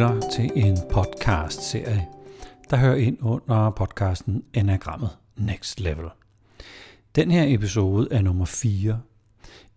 lytter 0.00 0.28
til 0.28 0.50
en 0.54 0.78
podcast-serie, 0.90 2.06
der 2.70 2.76
hører 2.76 2.96
ind 2.96 3.18
under 3.20 3.70
podcasten 3.70 4.44
Enagrammet 4.54 5.10
Next 5.36 5.80
Level. 5.80 6.06
Den 7.14 7.30
her 7.30 7.44
episode 7.46 8.08
er 8.10 8.22
nummer 8.22 8.44
4 8.44 9.00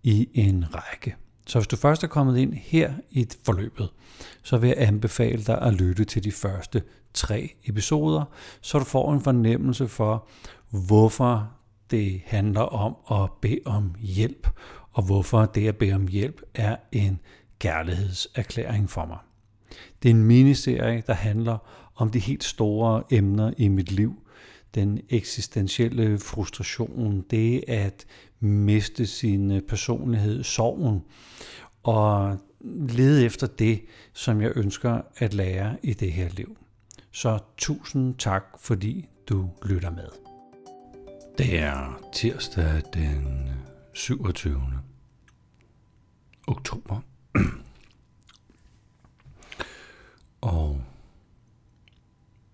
i 0.03 0.29
en 0.33 0.65
række. 0.75 1.15
Så 1.47 1.59
hvis 1.59 1.67
du 1.67 1.75
først 1.75 2.03
er 2.03 2.07
kommet 2.07 2.37
ind 2.37 2.53
her 2.53 2.93
i 3.09 3.27
forløbet, 3.45 3.89
så 4.43 4.57
vil 4.57 4.67
jeg 4.67 4.77
anbefale 4.77 5.43
dig 5.43 5.61
at 5.61 5.73
lytte 5.73 6.05
til 6.05 6.23
de 6.23 6.31
første 6.31 6.83
tre 7.13 7.55
episoder, 7.65 8.23
så 8.61 8.79
du 8.79 8.85
får 8.85 9.13
en 9.13 9.21
fornemmelse 9.21 9.87
for, 9.87 10.27
hvorfor 10.69 11.51
det 11.91 12.21
handler 12.25 12.61
om 12.61 13.21
at 13.21 13.31
bede 13.41 13.61
om 13.65 13.95
hjælp, 13.99 14.47
og 14.91 15.03
hvorfor 15.03 15.45
det 15.45 15.67
at 15.67 15.77
bede 15.77 15.93
om 15.93 16.07
hjælp 16.07 16.41
er 16.55 16.75
en 16.91 17.19
kærlighedserklæring 17.59 18.89
for 18.89 19.05
mig. 19.05 19.17
Det 20.03 20.09
er 20.09 20.13
en 20.13 20.23
miniserie, 20.23 21.03
der 21.07 21.13
handler 21.13 21.57
om 21.95 22.11
de 22.11 22.19
helt 22.19 22.43
store 22.43 23.03
emner 23.11 23.53
i 23.57 23.67
mit 23.67 23.91
liv. 23.91 24.13
Den 24.75 24.99
eksistentielle 25.09 26.19
frustration, 26.19 27.21
det 27.31 27.63
at 27.67 28.05
miste 28.39 29.07
sin 29.07 29.61
personlighed, 29.67 30.43
sorgen, 30.43 31.01
og 31.83 32.37
lede 32.89 33.25
efter 33.25 33.47
det, 33.47 33.81
som 34.13 34.41
jeg 34.41 34.51
ønsker 34.55 35.01
at 35.17 35.33
lære 35.33 35.77
i 35.83 35.93
det 35.93 36.11
her 36.11 36.29
liv. 36.29 36.57
Så 37.11 37.39
tusind 37.57 38.15
tak, 38.15 38.43
fordi 38.59 39.05
du 39.29 39.49
lytter 39.65 39.89
med. 39.89 40.07
Det 41.37 41.59
er 41.59 42.01
tirsdag 42.13 42.81
den 42.93 43.49
27. 43.93 44.61
oktober. 46.47 47.01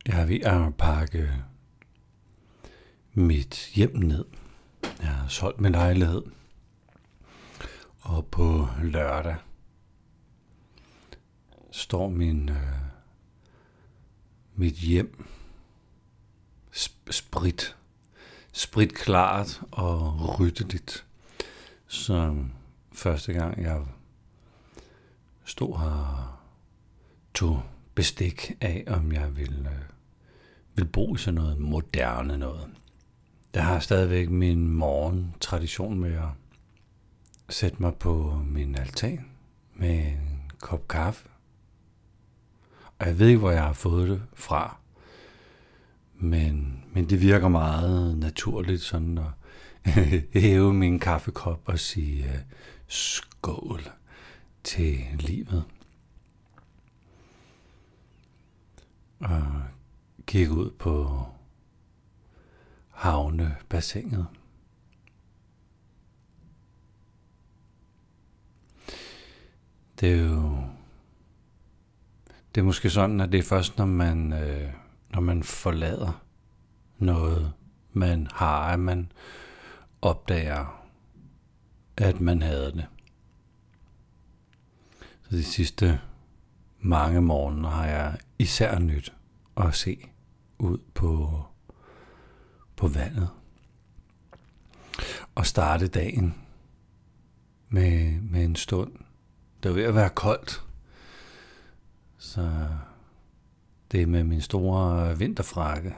jeg 0.10 0.22
er 0.22 0.26
ved 0.26 0.40
at 0.42 0.76
pakke 0.76 1.44
mit 3.14 3.72
hjem 3.74 3.96
ned. 3.96 4.26
Jeg 4.84 5.08
har 5.08 5.28
solgt 5.28 5.62
min 5.62 5.72
lejlighed. 5.72 6.24
Og 8.00 8.26
på 8.26 8.68
lørdag 8.84 9.36
står 11.72 12.10
min, 12.10 12.50
øh, 12.50 12.56
mit 14.56 14.74
hjem 14.74 15.26
sprit, 17.12 17.78
sprit 18.52 18.94
klart 18.94 19.62
og 19.72 20.40
ryddeligt. 20.40 21.06
Som 21.88 22.52
første 22.92 23.34
gang 23.34 23.62
jeg 23.62 23.86
stod 25.46 25.80
her 25.80 26.42
tog 27.34 27.64
bestik 27.96 28.52
af, 28.62 28.84
om 28.88 29.12
jeg 29.12 29.38
vil, 29.38 29.68
øh, 29.72 29.98
vil 30.80 30.88
bo 30.88 31.16
i 31.16 31.18
sådan 31.18 31.36
noget 31.36 31.60
moderne 31.60 32.38
noget. 32.38 32.68
Jeg 33.54 33.66
har 33.66 33.80
stadigvæk 33.80 34.30
min 34.30 34.68
morgen 34.68 35.36
tradition 35.40 36.00
med 36.00 36.14
at 36.14 36.30
sætte 37.50 37.78
mig 37.80 37.96
på 37.96 38.42
min 38.46 38.76
altan 38.76 39.26
med 39.76 40.00
en 40.00 40.52
kop 40.60 40.88
kaffe. 40.88 41.28
Og 43.00 43.08
jeg 43.08 43.20
ved 43.20 43.28
ikke, 43.28 43.40
hvor 43.40 43.52
jeg 43.52 43.64
har 43.64 43.74
fået 43.74 44.10
det 44.10 44.22
fra. 44.34 44.78
Men, 46.16 46.84
men 46.94 47.10
det 47.10 47.22
virker 47.22 47.48
meget 47.48 48.18
naturligt 48.18 48.82
sådan 48.82 49.18
at 49.18 49.32
hæve 50.42 50.74
min 50.74 51.00
kaffekop 51.00 51.62
og 51.66 51.80
sige 51.80 52.24
uh, 52.24 52.40
skål 52.88 53.82
til 54.64 55.00
livet. 55.20 55.64
Og 59.20 59.44
kigge 60.30 60.54
ud 60.54 60.72
på 60.72 61.26
havnebassinet. 62.90 64.28
Det 70.00 70.14
er 70.14 70.23
jo 70.23 70.64
det 72.56 72.62
er 72.62 72.66
måske 72.66 72.89
sådan, 72.89 73.22
at 73.22 73.32
det 73.32 73.38
er 73.38 73.44
først, 73.44 73.78
når 73.78 73.86
man, 73.86 74.34
øh, 74.34 74.73
når 75.10 75.22
man 75.22 75.44
forlader 75.44 76.23
noget, 76.98 77.54
man 77.94 78.28
har, 78.34 78.62
at 78.62 78.80
man 78.80 79.12
opdager, 80.02 80.86
at 81.98 82.22
man 82.22 82.42
havde 82.42 82.72
det. 82.72 82.86
Så 85.22 85.36
de 85.36 85.44
sidste 85.44 86.02
mange 86.80 87.22
morgener 87.22 87.70
har 87.70 87.86
jeg 87.86 88.18
især 88.39 88.80
nyt 88.80 89.14
at 89.58 89.76
se 89.76 90.10
ud 90.59 90.77
på, 90.93 91.43
på 92.75 92.87
vandet. 92.87 93.30
Og 95.36 95.45
starte 95.45 95.87
dagen 95.87 96.36
med, 97.70 98.21
med 98.21 98.43
en 98.43 98.55
stund. 98.55 98.92
Det 99.64 99.70
er 99.70 99.73
ved 99.73 99.83
at 99.83 99.95
være 99.95 100.09
koldt. 100.09 100.64
Så 102.17 102.67
det 103.92 104.02
er 104.02 104.08
med 104.08 104.23
min 104.23 104.42
store 104.42 105.17
vinterfrakke, 105.17 105.95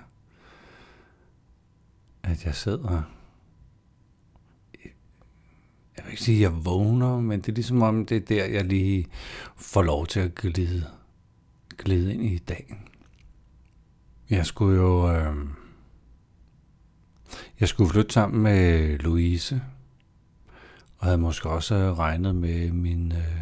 at 2.24 2.46
jeg 2.46 2.56
sidder 2.56 3.04
jeg 6.02 6.06
vil 6.06 6.12
ikke 6.12 6.24
sige, 6.24 6.46
at 6.46 6.52
jeg 6.52 6.66
vågner, 6.66 7.20
men 7.20 7.42
det 7.42 7.50
er 7.50 7.54
ligesom 7.54 7.82
om, 7.82 8.06
det 8.06 8.18
er 8.18 8.26
der, 8.26 8.46
jeg 8.46 8.66
lige 8.66 9.08
får 9.56 9.82
lov 9.82 10.08
til 10.08 10.20
at 10.20 10.36
glide, 10.36 10.88
glide 11.78 12.14
ind 12.14 12.24
i 12.24 12.38
dagen. 12.38 12.78
Jeg 14.32 14.46
skulle 14.46 14.82
jo... 14.82 15.12
Øh, 15.16 15.36
jeg 17.60 17.68
skulle 17.68 17.90
flytte 17.90 18.14
sammen 18.14 18.44
med 18.44 18.98
Louise, 18.98 19.62
og 20.98 21.06
havde 21.06 21.18
måske 21.18 21.50
også 21.50 21.94
regnet 21.94 22.36
med 22.36 22.72
min, 22.72 23.12
øh, 23.12 23.38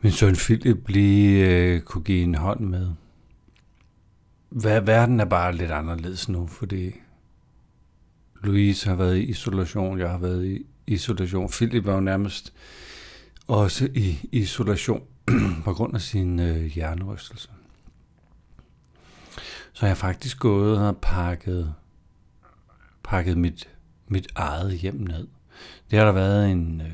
min 0.00 0.12
søn 0.12 0.34
Philip 0.34 0.88
lige 0.88 1.50
øh, 1.50 1.80
kunne 1.80 2.04
give 2.04 2.22
en 2.22 2.34
hånd 2.34 2.60
med. 2.60 2.90
Verden 4.50 5.20
er 5.20 5.24
bare 5.24 5.56
lidt 5.56 5.70
anderledes 5.70 6.28
nu, 6.28 6.46
fordi 6.46 6.92
Louise 8.42 8.88
har 8.88 8.96
været 8.96 9.16
i 9.16 9.22
isolation, 9.22 9.98
jeg 9.98 10.10
har 10.10 10.18
været 10.18 10.46
i 10.46 10.66
isolation. 10.86 11.50
Philip 11.50 11.84
var 11.84 11.94
jo 11.94 12.00
nærmest 12.00 12.52
også 13.46 13.88
i 13.94 14.18
isolation 14.32 15.02
på 15.64 15.72
grund 15.72 15.94
af 15.94 16.00
sin 16.00 16.40
øh, 16.40 16.64
hjernerystelse. 16.64 17.48
Så 19.76 19.86
jeg 19.86 19.90
har 19.90 19.94
faktisk 19.94 20.38
gået 20.38 20.78
og 20.78 20.96
pakket, 20.96 21.74
pakket 23.04 23.38
mit, 23.38 23.68
mit 24.08 24.26
eget 24.34 24.78
hjem 24.78 24.94
ned. 24.94 25.28
Det 25.90 25.98
har 25.98 26.06
der 26.06 26.12
været 26.12 26.50
en, 26.50 26.80
øh, 26.80 26.92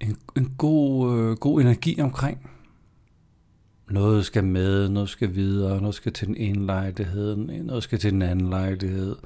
en, 0.00 0.16
en 0.36 0.54
god, 0.58 1.18
øh, 1.18 1.36
god 1.36 1.60
energi 1.60 2.00
omkring. 2.00 2.50
Noget 3.90 4.26
skal 4.26 4.44
med, 4.44 4.88
noget 4.88 5.08
skal 5.08 5.34
videre, 5.34 5.80
noget 5.80 5.94
skal 5.94 6.12
til 6.12 6.26
den 6.26 6.36
ene 6.36 6.66
lejlighed, 6.66 7.36
noget 7.36 7.82
skal 7.82 7.98
til 7.98 8.12
den 8.12 8.22
anden 8.22 8.50
lejlighed. 8.50 9.16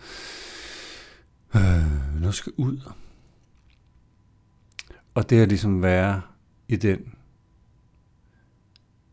Øh, 1.55 2.21
noget 2.21 2.35
skal 2.35 2.53
ud. 2.57 2.93
Og 5.15 5.31
det 5.31 5.43
at 5.43 5.49
ligesom 5.49 5.83
være 5.83 6.23
i 6.69 6.77
den 6.77 7.15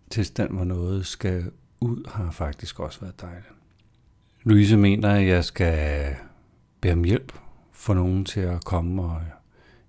tilstand, 0.10 0.52
hvor 0.52 0.64
noget 0.64 1.06
skal 1.06 1.52
ud, 1.84 2.10
har 2.10 2.32
faktisk 2.32 2.80
også 2.80 3.00
været 3.00 3.22
dejligt. 3.22 3.52
Louise 4.44 4.78
mener, 4.78 5.10
at 5.10 5.28
jeg 5.28 5.46
skal 5.46 6.16
bede 6.82 6.94
om 6.94 7.04
hjælp 7.04 7.34
for 7.72 7.94
nogen 7.94 8.26
til 8.26 8.40
at 8.40 8.66
komme 8.66 9.04
og 9.04 9.22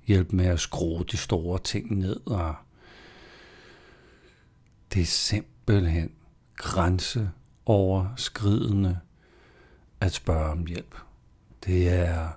hjælpe 0.07 0.37
med 0.37 0.47
at 0.47 0.61
skrue 0.61 1.05
de 1.13 1.17
store 1.17 1.59
ting 1.59 1.99
ned. 1.99 2.21
Og 2.27 2.55
det 4.95 5.03
er 5.03 5.07
simpelthen 5.07 6.11
grænseoverskridende 6.57 8.99
at 10.01 10.13
spørge 10.13 10.51
om 10.51 10.67
hjælp. 10.67 10.95
Det 11.67 11.89
er 11.89 12.29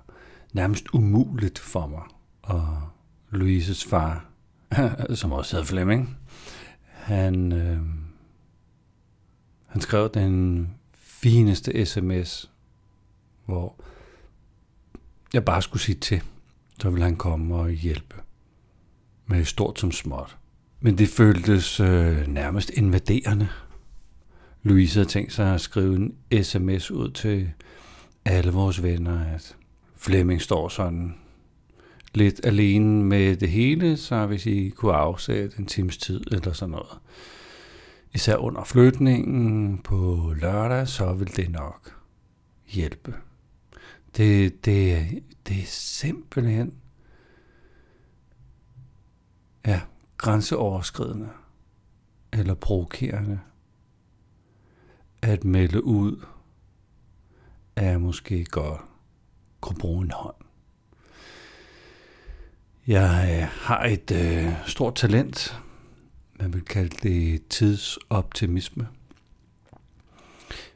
nærmest 0.52 0.86
umuligt 0.92 1.58
for 1.58 1.86
mig. 1.86 2.02
Og 2.42 2.82
Louises 3.30 3.84
far, 3.84 4.24
som 5.14 5.32
også 5.32 5.56
hedder 5.56 5.66
Flemming, 5.66 6.18
han, 6.92 7.52
øh, 7.52 7.80
han 9.78 9.82
skrev 9.82 10.10
den 10.14 10.68
fineste 10.94 11.86
sms, 11.86 12.50
hvor 13.46 13.74
jeg 15.32 15.44
bare 15.44 15.62
skulle 15.62 15.82
sige 15.82 15.98
til, 15.98 16.22
så 16.80 16.90
ville 16.90 17.04
han 17.04 17.16
komme 17.16 17.54
og 17.54 17.70
hjælpe 17.70 18.14
med 19.26 19.44
stort 19.44 19.78
som 19.78 19.92
småt. 19.92 20.36
Men 20.80 20.98
det 20.98 21.08
føltes 21.08 21.80
øh, 21.80 22.26
nærmest 22.26 22.70
invaderende. 22.70 23.48
Louise 24.62 24.98
havde 24.98 25.08
tænkt 25.08 25.32
sig 25.32 25.54
at 25.54 25.60
skrive 25.60 25.96
en 25.96 26.44
sms 26.44 26.90
ud 26.90 27.10
til 27.10 27.50
alle 28.24 28.52
vores 28.52 28.82
venner, 28.82 29.24
at 29.34 29.56
Flemming 29.96 30.42
står 30.42 30.68
sådan 30.68 31.14
lidt 32.14 32.40
alene 32.44 33.04
med 33.04 33.36
det 33.36 33.50
hele, 33.50 33.96
så 33.96 34.26
hvis 34.26 34.46
I 34.46 34.68
kunne 34.68 34.94
afsætte 34.94 35.58
en 35.58 35.66
times 35.66 35.98
tid 35.98 36.20
eller 36.32 36.52
sådan 36.52 36.70
noget, 36.70 36.98
især 38.12 38.36
under 38.36 38.64
flytningen 38.64 39.78
på 39.78 40.32
lørdag, 40.36 40.88
så 40.88 41.12
vil 41.12 41.36
det 41.36 41.50
nok 41.50 41.96
hjælpe. 42.66 43.14
Det, 44.16 44.64
det, 44.64 45.06
det 45.48 45.62
er 45.62 45.66
simpelthen 45.66 46.74
ja, 49.66 49.80
grænseoverskridende 50.16 51.28
eller 52.32 52.54
provokerende 52.54 53.40
at 55.22 55.44
melde 55.44 55.84
ud, 55.84 56.24
at 57.76 57.84
jeg 57.84 58.00
måske 58.00 58.44
godt 58.44 58.80
kunne 59.60 59.78
bruge 59.78 60.04
en 60.04 60.10
hånd. 60.10 60.34
Jeg 62.86 63.38
øh, 63.40 63.48
har 63.48 63.84
et 63.84 64.10
øh, 64.10 64.52
stort 64.66 64.94
talent. 64.94 65.62
Man 66.40 66.52
vil 66.52 66.64
kalde 66.64 66.96
det 67.02 67.48
tidsoptimisme. 67.48 68.88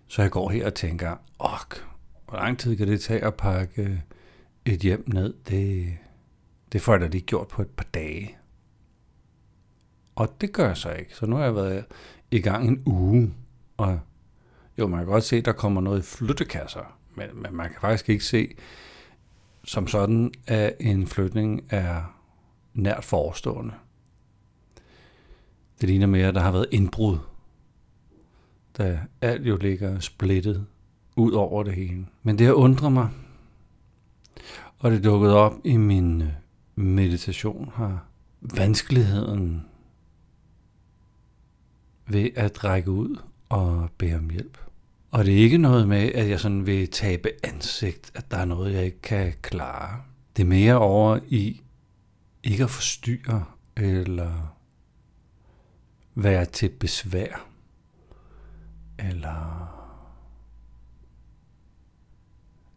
Så 0.06 0.22
jeg 0.22 0.30
går 0.30 0.50
her 0.50 0.66
og 0.66 0.74
tænker, 0.74 1.16
ok, 1.38 1.84
hvor 2.28 2.36
lang 2.36 2.58
tid 2.58 2.76
kan 2.76 2.88
det 2.88 3.00
tage 3.00 3.24
at 3.24 3.34
pakke 3.34 4.02
et 4.64 4.80
hjem 4.80 5.04
ned? 5.06 5.34
Det, 5.48 5.96
det 6.72 6.82
får 6.82 6.92
jeg 6.92 7.00
da 7.00 7.06
lige 7.06 7.22
gjort 7.22 7.48
på 7.48 7.62
et 7.62 7.68
par 7.68 7.86
dage. 7.94 8.36
Og 10.14 10.40
det 10.40 10.52
gør 10.52 10.66
jeg 10.66 10.76
så 10.76 10.90
ikke. 10.92 11.16
Så 11.16 11.26
nu 11.26 11.36
har 11.36 11.44
jeg 11.44 11.54
været 11.54 11.84
i 12.30 12.40
gang 12.40 12.68
en 12.68 12.82
uge. 12.86 13.34
Og 13.76 14.00
jo, 14.78 14.86
man 14.86 14.98
kan 14.98 15.06
godt 15.06 15.24
se, 15.24 15.36
at 15.36 15.44
der 15.44 15.52
kommer 15.52 15.80
noget 15.80 15.98
i 15.98 16.02
flyttekasser. 16.02 16.98
Men, 17.14 17.28
men 17.34 17.56
man 17.56 17.68
kan 17.70 17.80
faktisk 17.80 18.08
ikke 18.08 18.24
se 18.24 18.54
som 19.64 19.86
sådan, 19.86 20.32
at 20.46 20.76
en 20.80 21.06
flytning 21.06 21.64
er 21.70 22.18
nært 22.74 23.04
forestående. 23.04 23.74
Det 25.82 25.88
ligner 25.88 26.06
mere, 26.06 26.26
at 26.26 26.34
der 26.34 26.40
har 26.40 26.52
været 26.52 26.66
indbrud, 26.70 27.18
da 28.78 29.00
alt 29.20 29.46
jo 29.46 29.56
ligger 29.56 30.00
splittet 30.00 30.66
ud 31.16 31.32
over 31.32 31.62
det 31.62 31.74
hele. 31.74 32.06
Men 32.22 32.38
det 32.38 32.46
har 32.46 32.54
undret 32.54 32.92
mig, 32.92 33.08
og 34.78 34.90
det 34.90 35.04
dukkede 35.04 35.36
op 35.36 35.52
i 35.64 35.76
min 35.76 36.22
øh, 36.22 36.28
meditation 36.74 37.72
her. 37.76 37.98
Vanskeligheden 38.40 39.66
ved 42.06 42.30
at 42.36 42.64
række 42.64 42.90
ud 42.90 43.16
og 43.48 43.90
bede 43.98 44.14
om 44.14 44.30
hjælp. 44.30 44.58
Og 45.10 45.24
det 45.24 45.34
er 45.34 45.38
ikke 45.38 45.58
noget 45.58 45.88
med, 45.88 46.12
at 46.12 46.28
jeg 46.28 46.40
sådan 46.40 46.66
vil 46.66 46.90
tabe 46.90 47.30
ansigt, 47.42 48.12
at 48.14 48.30
der 48.30 48.36
er 48.36 48.44
noget, 48.44 48.74
jeg 48.74 48.84
ikke 48.84 49.02
kan 49.02 49.32
klare. 49.42 50.00
Det 50.36 50.42
er 50.42 50.46
mere 50.46 50.78
over 50.78 51.18
i 51.28 51.62
ikke 52.44 52.64
at 52.64 52.70
forstyrre 52.70 53.44
eller 53.76 54.61
være 56.14 56.44
til 56.44 56.68
besvær. 56.68 57.46
Eller... 58.98 59.68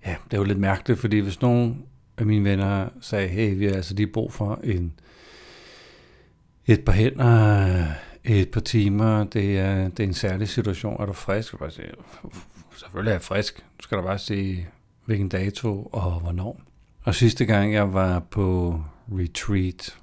Ja, 0.06 0.16
det 0.26 0.34
er 0.34 0.38
jo 0.38 0.44
lidt 0.44 0.60
mærkeligt, 0.60 1.00
fordi 1.00 1.20
hvis 1.20 1.42
nogen 1.42 1.86
af 2.18 2.26
mine 2.26 2.50
venner 2.50 2.90
sagde, 3.02 3.28
hey, 3.28 3.58
vi 3.58 3.66
har 3.66 3.74
altså 3.74 3.94
lige 3.94 4.08
brug 4.08 4.34
for 4.34 4.60
en, 4.64 5.00
et 6.66 6.86
par 6.86 6.94
hænder, 6.94 7.86
et 8.24 8.52
par 8.52 8.62
timer, 8.62 9.24
det 9.24 9.60
er, 9.60 9.90
det 9.90 10.00
er 10.00 10.08
en 10.08 10.14
særlig 10.14 10.50
situation, 10.50 11.02
er 11.02 11.06
du 11.06 11.14
frisk? 11.14 11.54
Jeg 11.54 11.60
bare 11.60 11.72
sige, 11.72 11.92
selvfølgelig 12.76 13.10
er 13.10 13.16
jeg 13.16 13.22
frisk. 13.22 13.58
Du 13.58 13.84
skal 13.84 13.98
da 13.98 14.04
bare 14.04 14.20
sige, 14.20 14.70
hvilken 15.06 15.30
dato 15.30 15.90
og 15.92 16.20
hvornår. 16.20 16.62
Og 17.04 17.16
sidste 17.16 17.46
gang 17.46 17.74
jeg 17.74 17.94
var 17.94 18.20
på 18.20 18.80
retreat, 19.12 19.98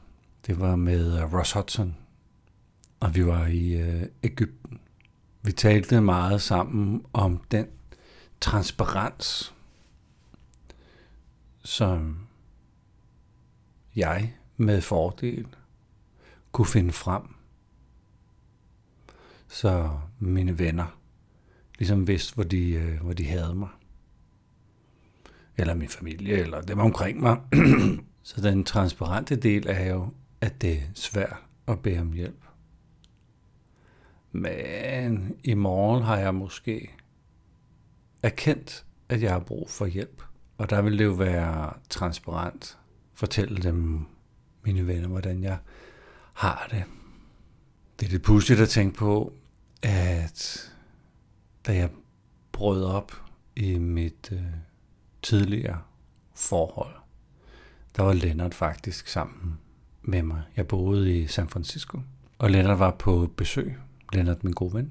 det 0.46 0.60
var 0.60 0.76
med 0.76 1.18
øh, 1.18 1.34
Ross 1.34 1.52
Hudson, 1.52 1.96
og 3.02 3.14
vi 3.14 3.26
var 3.26 3.46
i 3.46 3.72
øh, 3.72 4.02
Ægypten. 4.22 4.80
Vi 5.42 5.52
talte 5.52 6.00
meget 6.00 6.42
sammen 6.42 7.06
om 7.12 7.40
den 7.50 7.66
transparens, 8.40 9.54
som 11.64 12.26
jeg 13.96 14.34
med 14.56 14.80
fordel 14.80 15.46
kunne 16.52 16.66
finde 16.66 16.92
frem. 16.92 17.22
Så 19.48 19.90
mine 20.18 20.58
venner 20.58 20.98
ligesom 21.78 22.06
vidste, 22.06 22.34
hvor 22.34 22.44
de, 22.44 22.70
øh, 22.70 23.00
hvor 23.00 23.12
de 23.12 23.26
havde 23.26 23.54
mig 23.54 23.68
eller 25.56 25.74
min 25.74 25.88
familie, 25.88 26.36
eller 26.36 26.60
dem 26.60 26.78
omkring 26.78 27.20
mig. 27.20 27.40
Så 28.22 28.40
den 28.40 28.64
transparente 28.64 29.36
del 29.36 29.66
er 29.68 29.86
jo, 29.86 30.12
at 30.40 30.62
det 30.62 30.72
er 30.72 30.82
svært 30.94 31.36
at 31.66 31.78
bede 31.78 32.00
om 32.00 32.12
hjælp. 32.12 32.42
Men 34.32 35.36
i 35.44 35.54
morgen 35.54 36.02
har 36.02 36.16
jeg 36.16 36.34
måske 36.34 36.90
erkendt, 38.22 38.84
at 39.08 39.22
jeg 39.22 39.32
har 39.32 39.38
brug 39.38 39.70
for 39.70 39.86
hjælp. 39.86 40.22
Og 40.58 40.70
der 40.70 40.82
vil 40.82 40.98
det 40.98 41.04
jo 41.04 41.12
være 41.12 41.72
transparent. 41.88 42.78
Fortælle 43.14 43.62
dem, 43.62 44.06
mine 44.64 44.86
venner, 44.86 45.08
hvordan 45.08 45.42
jeg 45.42 45.58
har 46.32 46.68
det. 46.70 46.84
Det 48.00 48.06
er 48.06 48.10
lidt 48.10 48.22
pudsigt 48.22 48.60
at 48.60 48.68
tænke 48.68 48.96
på, 48.96 49.32
at 49.82 50.72
da 51.66 51.74
jeg 51.74 51.90
brød 52.52 52.84
op 52.84 53.12
i 53.56 53.78
mit 53.78 54.28
øh, 54.32 54.42
tidligere 55.22 55.78
forhold, 56.34 56.94
der 57.96 58.02
var 58.02 58.12
Lennart 58.12 58.54
faktisk 58.54 59.08
sammen 59.08 59.58
med 60.02 60.22
mig. 60.22 60.42
Jeg 60.56 60.68
boede 60.68 61.18
i 61.20 61.26
San 61.26 61.48
Francisco, 61.48 62.00
og 62.38 62.50
Lennart 62.50 62.78
var 62.78 62.90
på 62.90 63.30
besøg. 63.36 63.76
Lennart, 64.14 64.44
min 64.44 64.52
gode 64.52 64.74
ven. 64.74 64.90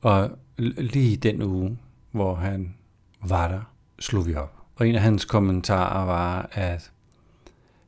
Og 0.00 0.38
lige 0.58 1.16
den 1.16 1.42
uge, 1.42 1.78
hvor 2.10 2.34
han 2.34 2.74
var 3.22 3.48
der, 3.48 3.60
slog 3.98 4.26
vi 4.26 4.34
op. 4.34 4.56
Og 4.76 4.88
en 4.88 4.94
af 4.94 5.00
hans 5.00 5.24
kommentarer 5.24 6.04
var, 6.04 6.48
at 6.52 6.90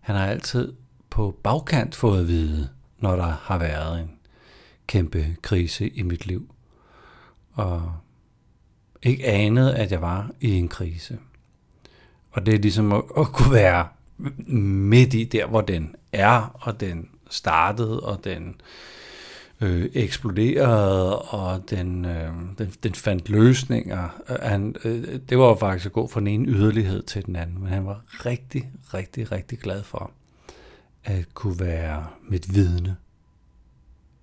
han 0.00 0.16
har 0.16 0.26
altid 0.26 0.72
på 1.10 1.38
bagkant 1.42 1.94
fået 1.94 2.20
at 2.20 2.28
vide, 2.28 2.68
når 2.98 3.16
der 3.16 3.36
har 3.42 3.58
været 3.58 4.00
en 4.00 4.10
kæmpe 4.86 5.36
krise 5.42 5.88
i 5.88 6.02
mit 6.02 6.26
liv. 6.26 6.54
Og 7.52 7.92
ikke 9.02 9.26
anede, 9.26 9.76
at 9.76 9.92
jeg 9.92 10.02
var 10.02 10.30
i 10.40 10.50
en 10.50 10.68
krise. 10.68 11.18
Og 12.30 12.46
det 12.46 12.54
er 12.54 12.58
ligesom 12.58 12.92
at, 12.92 13.02
at 13.18 13.26
kunne 13.26 13.52
være 13.52 13.88
midt 14.88 15.14
i 15.14 15.24
der, 15.24 15.46
hvor 15.46 15.60
den 15.60 15.94
er, 16.12 16.58
og 16.60 16.80
den 16.80 17.08
startede, 17.30 18.00
og 18.00 18.24
den 18.24 18.48
øh, 18.48 18.54
Øh, 19.62 19.90
eksploderede, 19.94 21.18
og 21.18 21.70
den, 21.70 22.04
øh, 22.04 22.32
den, 22.58 22.72
den 22.82 22.94
fandt 22.94 23.28
løsninger. 23.28 24.22
Øh, 24.28 24.36
han, 24.42 24.76
øh, 24.84 25.20
det 25.28 25.38
var 25.38 25.48
jo 25.48 25.54
faktisk 25.54 25.86
at 25.86 25.92
gå 25.92 26.08
fra 26.08 26.20
den 26.20 26.28
ene 26.28 26.48
yderlighed 26.48 27.02
til 27.02 27.26
den 27.26 27.36
anden, 27.36 27.60
men 27.60 27.68
han 27.68 27.86
var 27.86 28.04
rigtig, 28.26 28.70
rigtig, 28.94 29.32
rigtig 29.32 29.58
glad 29.58 29.82
for 29.82 30.10
at 31.04 31.34
kunne 31.34 31.60
være 31.60 32.06
mit 32.28 32.54
vidne 32.54 32.96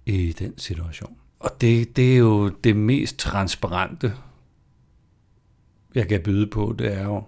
i 0.05 0.31
den 0.31 0.57
situation. 0.57 1.17
Og 1.39 1.61
det, 1.61 1.95
det 1.95 2.13
er 2.13 2.17
jo 2.17 2.49
det 2.49 2.75
mest 2.75 3.17
transparente, 3.17 4.13
jeg 5.95 6.07
kan 6.07 6.21
byde 6.21 6.47
på, 6.47 6.75
det 6.79 6.93
er 6.93 7.03
jo 7.03 7.23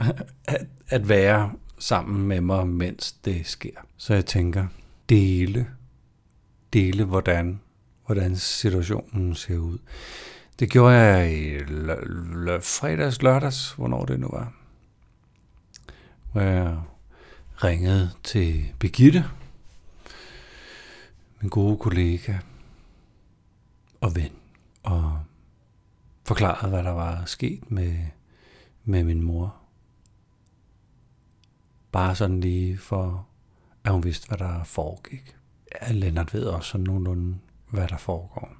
at, 0.44 0.66
at 0.88 1.08
være 1.08 1.52
sammen 1.78 2.28
med 2.28 2.40
mig, 2.40 2.68
mens 2.68 3.12
det 3.12 3.46
sker. 3.46 3.86
Så 3.96 4.14
jeg 4.14 4.26
tænker, 4.26 4.66
dele, 5.08 5.66
dele 6.76 7.04
hvordan, 7.04 7.60
hvordan 8.06 8.36
situationen 8.36 9.34
ser 9.34 9.58
ud. 9.58 9.78
Det 10.58 10.70
gjorde 10.70 10.94
jeg 10.94 11.32
i 11.32 11.58
l- 11.58 12.04
l- 12.46 12.60
fredags, 12.60 13.22
lørdags, 13.22 13.72
hvornår 13.72 14.04
det 14.04 14.20
nu 14.20 14.28
var. 14.32 14.52
Hvor 16.32 16.40
jeg 16.40 16.82
ringede 17.64 18.10
til 18.22 18.72
Begitte, 18.78 19.24
min 21.40 21.50
gode 21.50 21.76
kollega 21.76 22.38
og 24.00 24.16
ven, 24.16 24.32
og 24.82 25.20
forklarede, 26.24 26.70
hvad 26.70 26.84
der 26.84 26.90
var 26.90 27.24
sket 27.24 27.70
med, 27.70 27.96
med 28.84 29.04
min 29.04 29.22
mor. 29.22 29.56
Bare 31.92 32.14
sådan 32.16 32.40
lige 32.40 32.78
for, 32.78 33.26
at 33.84 33.92
hun 33.92 34.04
vidste, 34.04 34.28
hvad 34.28 34.38
der 34.38 34.64
foregik 34.64 35.36
at 35.80 35.94
Lennart 35.94 36.34
ved 36.34 36.44
også 36.44 36.70
sådan 36.70 36.84
nogenlunde, 36.84 37.38
hvad 37.70 37.88
der 37.88 37.96
foregår. 37.96 38.52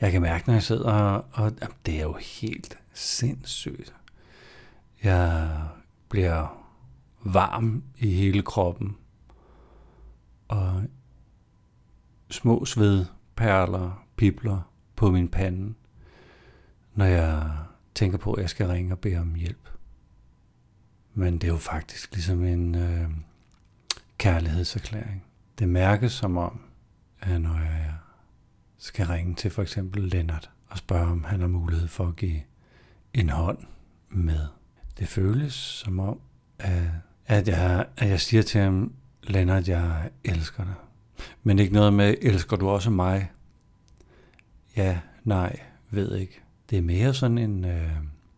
Jeg 0.00 0.12
kan 0.12 0.22
mærke, 0.22 0.46
når 0.46 0.54
jeg 0.54 0.62
sidder, 0.62 0.92
og, 0.92 1.52
og 1.62 1.68
det 1.86 1.96
er 1.96 2.02
jo 2.02 2.12
helt 2.12 2.78
sindssygt. 2.92 3.94
Jeg 5.02 5.58
bliver 6.08 6.66
varm 7.24 7.84
i 7.98 8.14
hele 8.14 8.42
kroppen, 8.42 8.96
og 10.48 10.82
små 12.30 12.64
svedperler 12.64 14.04
pipler 14.16 14.72
på 14.96 15.10
min 15.10 15.28
pande 15.28 15.74
når 16.94 17.04
jeg 17.04 17.50
tænker 17.94 18.18
på, 18.18 18.32
at 18.32 18.42
jeg 18.42 18.50
skal 18.50 18.66
ringe 18.66 18.94
og 18.94 18.98
bede 18.98 19.18
om 19.18 19.34
hjælp. 19.34 19.68
Men 21.14 21.34
det 21.34 21.44
er 21.44 21.52
jo 21.52 21.58
faktisk 21.58 22.12
ligesom 22.12 22.44
en 22.44 22.74
øh, 22.74 23.10
kærlighedserklæring. 24.18 25.24
Det 25.60 25.68
mærkes 25.68 26.12
som 26.12 26.36
om, 26.36 26.60
at 27.20 27.40
når 27.40 27.58
jeg 27.58 27.94
skal 28.78 29.06
ringe 29.06 29.34
til 29.34 29.50
for 29.50 29.62
eksempel 29.62 30.02
Lennart 30.02 30.50
og 30.68 30.78
spørge, 30.78 31.06
om 31.06 31.24
han 31.24 31.40
har 31.40 31.48
mulighed 31.48 31.88
for 31.88 32.06
at 32.06 32.16
give 32.16 32.40
en 33.14 33.28
hånd 33.28 33.58
med. 34.08 34.46
Det 34.98 35.08
føles 35.08 35.52
som 35.54 36.00
om, 36.00 36.20
at, 36.58 36.82
at, 37.26 37.48
jeg, 37.48 37.86
at 37.96 38.08
jeg 38.08 38.20
siger 38.20 38.42
til 38.42 38.60
ham, 38.60 38.92
Lennart, 39.22 39.68
jeg 39.68 40.10
elsker 40.24 40.64
dig. 40.64 40.74
Men 41.42 41.58
ikke 41.58 41.72
noget 41.72 41.92
med, 41.92 42.14
elsker 42.22 42.56
du 42.56 42.68
også 42.68 42.90
mig? 42.90 43.30
Ja, 44.76 45.00
nej, 45.24 45.60
ved 45.90 46.16
ikke. 46.16 46.40
Det 46.70 46.78
er 46.78 46.82
mere 46.82 47.14
sådan 47.14 47.38
en, 47.38 47.64
øh, 47.64 47.96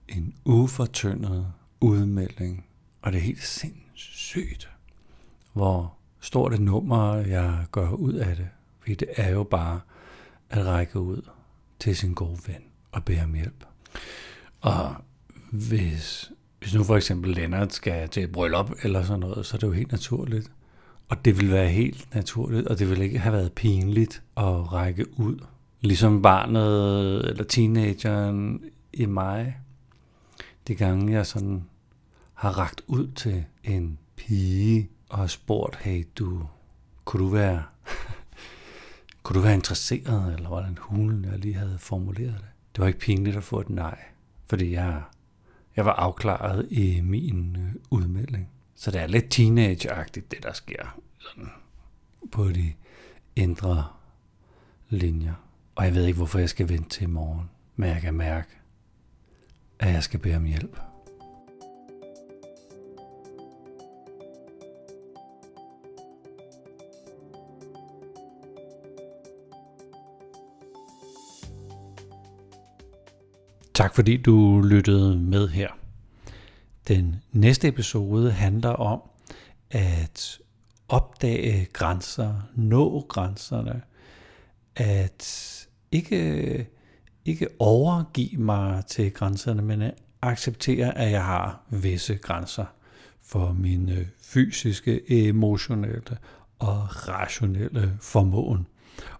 en 0.09 0.35
ufortyndet 0.45 1.52
udmelding, 1.81 2.67
og 3.02 3.12
det 3.12 3.19
er 3.19 3.23
helt 3.23 3.43
sindssygt, 3.43 4.71
hvor 5.52 6.01
stort 6.23 6.55
et 6.55 6.61
nummer 6.61 7.17
jeg 7.17 7.64
gør 7.73 7.91
ud 7.91 8.12
af 8.12 8.37
det. 8.37 8.49
Fordi 8.81 8.95
det 8.95 9.09
er 9.17 9.31
jo 9.31 9.43
bare 9.43 9.81
at 10.50 10.67
række 10.67 11.00
ud 11.00 11.23
til 11.79 11.97
sin 11.97 12.14
gode 12.14 12.38
ven 12.47 12.62
og 12.93 13.05
bede 13.05 13.23
om 13.23 13.35
hjælp. 13.35 13.64
Og 14.61 14.95
hvis, 15.52 16.33
hvis 16.61 16.75
nu 16.75 16.85
for 16.85 16.97
eksempel 16.97 17.31
Lennart 17.31 17.73
skal 17.73 18.09
til 18.09 18.23
et 18.23 18.33
bryllup 18.33 18.71
eller 18.83 19.02
sådan 19.02 19.21
noget, 19.21 19.47
så 19.47 19.57
er 19.57 19.59
det 19.59 19.67
jo 19.67 19.73
helt 19.73 19.93
naturligt. 19.93 20.50
Og 21.09 21.25
det 21.25 21.41
vil 21.41 21.50
være 21.50 21.69
helt 21.69 22.14
naturligt, 22.14 22.67
og 22.67 22.79
det 22.79 22.91
vil 22.91 23.02
ikke 23.02 23.19
have 23.19 23.33
været 23.33 23.52
pinligt 23.52 24.23
at 24.37 24.73
række 24.73 25.21
ud. 25.21 25.38
Ligesom 25.81 26.23
barnet 26.23 27.31
eller 27.31 27.45
teenageren 27.45 28.61
i 28.93 29.07
mig, 29.07 29.57
de 30.69 30.75
gange 30.75 31.12
jeg 31.12 31.26
sådan 31.26 31.64
har 32.35 32.59
ragt 32.59 32.83
ud 32.87 33.09
til 33.09 33.45
en 33.64 33.99
pige 34.17 34.91
og 35.12 35.19
har 35.19 35.26
spurgt, 35.26 35.76
hey 35.76 36.09
du, 36.19 36.47
kunne 37.04 37.25
du 37.25 37.28
være, 37.28 37.62
kunne 39.23 39.35
du 39.35 39.40
være 39.40 39.54
interesseret, 39.54 40.35
eller 40.35 40.49
hvordan 40.49 40.78
hulen 40.81 41.25
jeg 41.25 41.38
lige 41.38 41.54
havde 41.54 41.78
formuleret 41.78 42.35
det. 42.38 42.50
Det 42.75 42.81
var 42.81 42.87
ikke 42.87 42.99
pinligt 42.99 43.37
at 43.37 43.45
få 43.45 43.61
et 43.61 43.71
nej, 43.71 43.99
fordi 44.47 44.73
jeg, 44.73 45.02
jeg 45.76 45.85
var 45.85 45.92
afklaret 45.92 46.69
i 46.71 47.00
min 47.00 47.57
øh, 47.57 47.75
udmelding. 47.90 48.49
Så 48.75 48.90
det 48.90 49.00
er 49.00 49.07
lidt 49.07 49.31
teenageagtigt, 49.31 50.31
det 50.31 50.42
der 50.42 50.52
sker 50.52 50.99
sådan 51.19 51.50
på 52.33 52.49
de 52.49 52.73
indre 53.37 53.87
linjer. 54.88 55.35
Og 55.75 55.85
jeg 55.85 55.95
ved 55.95 56.07
ikke, 56.07 56.16
hvorfor 56.16 56.38
jeg 56.38 56.49
skal 56.49 56.69
vente 56.69 56.88
til 56.88 57.02
i 57.02 57.07
morgen, 57.07 57.50
men 57.76 57.88
jeg 57.88 58.00
kan 58.00 58.14
mærke, 58.14 58.49
at 59.78 59.92
jeg 59.92 60.02
skal 60.02 60.21
bede 60.21 60.37
om 60.37 60.45
hjælp. 60.45 60.81
Tak 73.83 73.95
fordi 73.95 74.17
du 74.17 74.61
lyttede 74.61 75.17
med 75.19 75.49
her. 75.49 75.69
Den 76.89 77.17
næste 77.33 77.69
episode 77.69 78.31
handler 78.31 78.69
om 78.69 79.03
at 79.71 80.39
opdage 80.89 81.67
grænser, 81.73 82.35
nå 82.55 83.07
grænserne, 83.09 83.83
at 84.77 85.49
ikke, 85.93 86.67
ikke 87.25 87.49
overgive 87.59 88.41
mig 88.41 88.87
til 88.87 89.12
grænserne, 89.12 89.62
men 89.62 89.83
at 89.83 89.95
acceptere, 90.23 90.99
at 90.99 91.11
jeg 91.11 91.25
har 91.25 91.62
visse 91.71 92.15
grænser 92.15 92.65
for 93.23 93.53
mine 93.53 93.93
øh, 93.93 94.07
fysiske, 94.21 95.29
emotionelle 95.29 96.19
og 96.59 97.09
rationelle 97.09 97.99
formåen. 98.01 98.67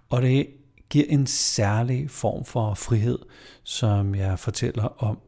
Og 0.09 0.23
det 0.23 0.47
giver 0.93 1.07
en 1.09 1.27
særlig 1.27 2.11
form 2.11 2.45
for 2.45 2.75
frihed, 2.75 3.19
som 3.65 4.15
jeg 4.15 4.39
fortæller 4.39 5.03
om 5.03 5.19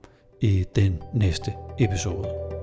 i 0.41 0.65
den 0.77 1.03
næste 1.15 1.53
episode. 1.79 2.54